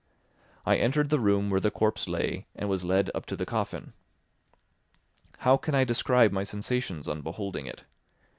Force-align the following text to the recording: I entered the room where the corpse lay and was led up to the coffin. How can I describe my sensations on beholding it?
I 0.65 0.77
entered 0.77 1.09
the 1.11 1.19
room 1.19 1.51
where 1.51 1.59
the 1.59 1.69
corpse 1.69 2.07
lay 2.07 2.47
and 2.55 2.67
was 2.67 2.83
led 2.83 3.11
up 3.13 3.27
to 3.27 3.35
the 3.35 3.45
coffin. 3.45 3.93
How 5.37 5.57
can 5.57 5.75
I 5.75 5.83
describe 5.83 6.31
my 6.31 6.43
sensations 6.43 7.07
on 7.07 7.21
beholding 7.21 7.67
it? 7.67 7.83